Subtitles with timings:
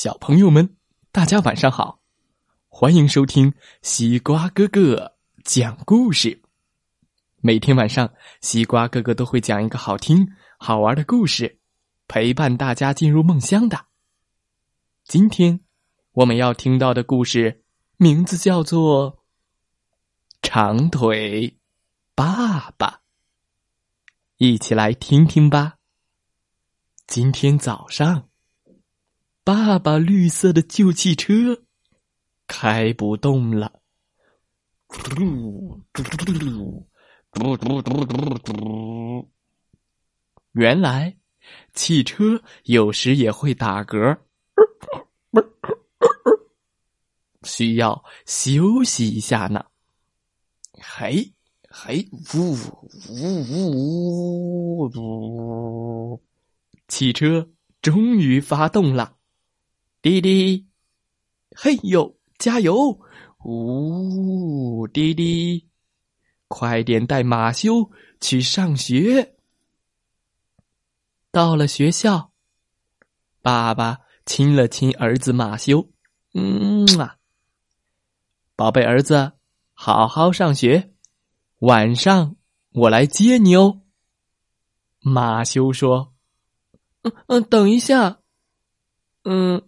[0.00, 0.76] 小朋友们，
[1.10, 1.98] 大家晚上好，
[2.68, 6.40] 欢迎收听西瓜哥哥讲故事。
[7.40, 11.58] 每天晚上，西瓜哥哥都会讲一个好听、好玩的故事，
[12.06, 13.86] 陪伴大家进入梦乡的。
[15.02, 15.58] 今天
[16.12, 17.64] 我们要听到的故事
[17.96, 19.14] 名字叫做
[20.42, 21.58] 《长腿
[22.14, 22.88] 爸爸》，
[24.36, 25.78] 一起来听听吧。
[27.08, 28.27] 今天早上，
[29.48, 31.62] 爸爸绿色的旧汽车
[32.46, 33.80] 开不动了。
[40.52, 41.16] 原来，
[41.72, 44.18] 汽车有时也会打嗝，
[47.42, 49.64] 需要休息一下呢。
[50.74, 51.32] 嘿，
[51.70, 52.52] 嘿，呜
[53.08, 56.22] 呜呜呜！
[56.86, 57.48] 汽车
[57.80, 59.16] 终于发动了，
[60.00, 60.66] 滴滴，
[61.56, 63.00] 嘿呦，加油！
[63.44, 65.68] 呜，滴滴，
[66.46, 67.90] 快点带马修
[68.20, 69.36] 去上学。
[71.32, 72.32] 到了学校，
[73.42, 75.90] 爸爸亲了亲儿子马修，
[76.32, 77.16] 嗯啊，
[78.54, 79.32] 宝贝儿子，
[79.74, 80.94] 好好上学，
[81.58, 82.36] 晚上
[82.70, 83.82] 我来接你哦。
[85.00, 86.14] 马修说。
[87.02, 88.20] 嗯嗯，等一下，
[89.22, 89.67] 嗯，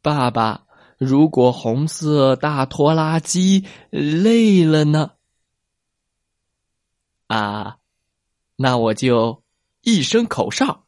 [0.00, 0.66] 爸爸，
[0.98, 5.12] 如果红色大拖拉机累了呢？
[7.26, 7.78] 啊，
[8.56, 9.42] 那我就
[9.82, 10.84] 一声口哨，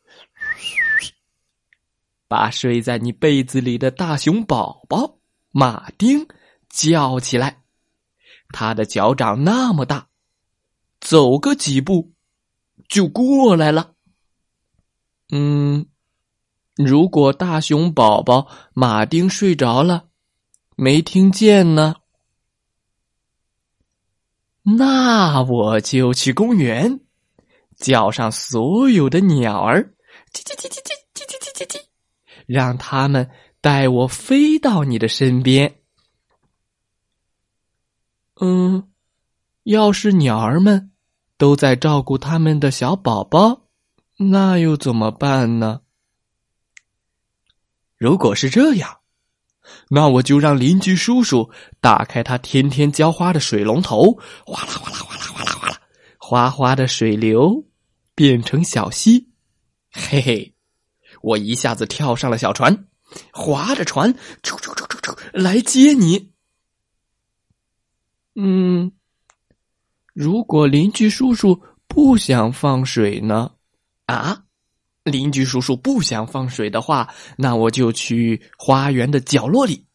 [2.29, 5.19] 把睡在你被子里的大熊宝宝
[5.51, 6.27] 马丁
[6.69, 7.63] 叫起来。
[8.51, 10.09] 他的脚掌那么大，
[11.01, 12.13] 走个几步。
[12.87, 13.95] 就过来了。
[15.33, 15.87] 嗯，
[16.77, 20.09] 如果大熊宝宝马丁睡着了，
[20.77, 21.95] 没听见呢，
[24.63, 27.01] 那我就去公园，
[27.77, 29.95] 叫上所有的鸟儿，
[30.33, 31.81] 叽叽叽叽叽叽叽叽叽，
[32.47, 33.31] 让他们
[33.61, 35.81] 带我飞到你的身边。
[38.41, 38.91] 嗯，
[39.63, 40.91] 要是鸟儿们。
[41.37, 43.63] 都在照顾他们的小宝宝，
[44.17, 45.81] 那又怎么办呢？
[47.97, 48.99] 如果是这样，
[49.89, 51.51] 那我就让邻居叔叔
[51.81, 55.81] 打开他天天浇花的水龙头，哗啦哗啦哗啦哗啦哗啦，
[56.19, 57.65] 哗哗的水流
[58.15, 59.29] 变成小溪。
[59.91, 60.55] 嘿嘿，
[61.23, 62.87] 我一下子跳上了小船，
[63.33, 64.13] 划着船，
[64.43, 66.33] 啾啾啾啾啾，来接你。
[68.35, 68.93] 嗯。
[70.13, 73.51] 如果邻居叔叔不想放水呢？
[74.07, 74.44] 啊，
[75.05, 79.87] 邻居叔叔不想放水的话，那我就去花园的角落里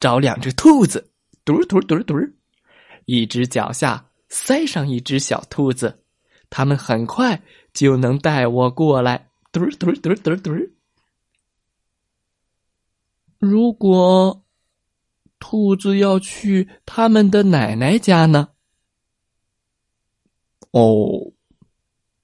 [0.00, 1.12] 找两只兔子，
[1.44, 2.14] 嘟嘟嘟嘟，
[3.04, 6.02] 一只脚下塞上一只小兔子，
[6.48, 7.42] 他们很快
[7.74, 10.50] 就能带我过来，嘟嘟嘟嘟嘟。
[13.38, 14.42] 如果
[15.38, 18.48] 兔子要去他们的奶奶家呢？
[20.70, 21.32] 哦，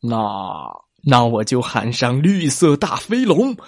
[0.01, 0.17] 那
[1.03, 3.63] 那我就喊上绿色大飞龙，噗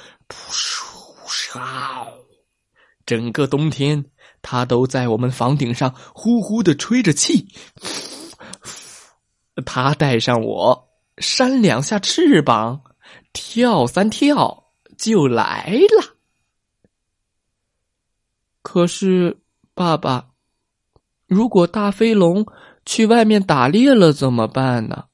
[0.50, 0.84] 哧
[1.26, 2.06] 唰，
[3.06, 4.04] 整个冬天
[4.43, 7.48] 它都在我们房顶上呼呼的吹着气。
[9.66, 10.88] 它带上我，
[11.19, 12.82] 扇两下翅膀，
[13.32, 16.16] 跳三跳就来了。
[18.62, 19.41] 可是，
[19.74, 20.28] 爸爸，
[21.27, 22.47] 如果大飞龙……
[22.84, 25.04] 去外面打猎了怎么办呢？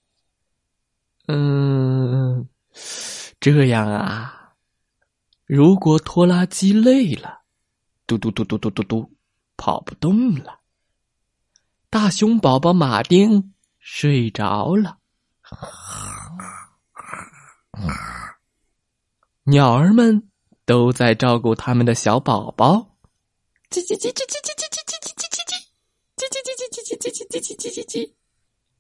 [1.31, 2.49] 嗯，
[3.39, 4.55] 这样啊。
[5.45, 7.43] 如果拖拉机累了，
[8.07, 9.13] 嘟嘟嘟嘟嘟嘟嘟，
[9.59, 10.61] 跑不动了。
[11.91, 14.99] 大熊宝宝马丁睡着了，
[19.45, 20.31] 鸟儿们
[20.65, 22.97] 都在照顾他们的小宝宝。
[23.71, 25.53] 叽叽叽叽叽叽叽叽叽叽叽叽。
[26.17, 28.13] 叽叽叽叽叽叽叽叽叽叽叽叽叽！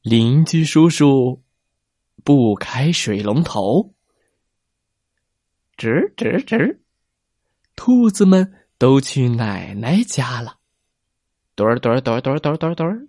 [0.03, 1.43] 邻居叔叔
[2.25, 3.95] 不开水龙头，
[5.77, 6.79] 吱吱吱！
[7.77, 10.59] 兔子们都去奶奶家了。
[11.55, 13.09] 墩儿墩儿墩儿墩儿墩儿墩儿墩儿，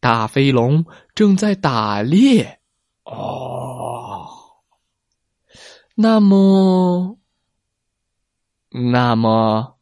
[0.00, 0.84] 大飞龙
[1.14, 2.60] 正在打猎。
[3.04, 4.28] 哦，
[5.94, 7.18] 那么，
[8.70, 9.78] 那么，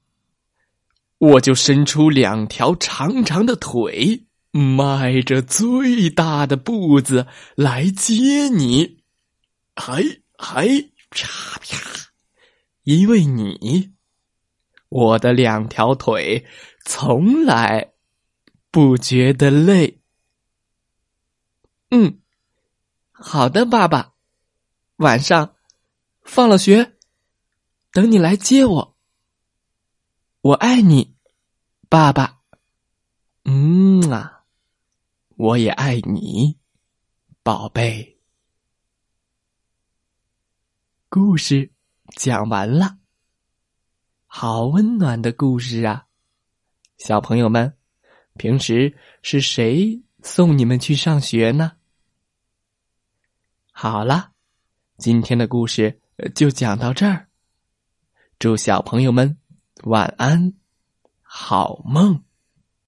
[1.18, 9.02] 我就伸出两条长长的腿，迈着最大的步子来接你。
[9.76, 10.02] 还
[10.36, 10.66] 还，
[11.10, 12.10] 啪啪，
[12.82, 13.92] 因为你。
[14.88, 16.44] 我的两条腿
[16.84, 17.92] 从来
[18.72, 20.02] 不觉得累。
[21.90, 22.20] 嗯，
[23.12, 24.14] 好的，爸爸。
[24.96, 25.54] 晚上
[26.22, 26.96] 放了学，
[27.92, 28.96] 等你来接我。
[30.42, 31.14] 我爱你，
[31.88, 32.40] 爸爸。
[33.44, 34.39] 嗯啊，
[35.40, 36.58] 我也爱你，
[37.42, 38.18] 宝贝。
[41.08, 41.72] 故事
[42.14, 42.98] 讲完了。
[44.26, 46.04] 好温暖的故事啊，
[46.98, 47.74] 小朋友们，
[48.34, 51.72] 平时是谁送你们去上学呢？
[53.72, 54.32] 好了，
[54.98, 56.02] 今天的故事
[56.34, 57.30] 就讲到这儿。
[58.38, 59.38] 祝小朋友们
[59.84, 60.52] 晚安，
[61.22, 62.22] 好梦。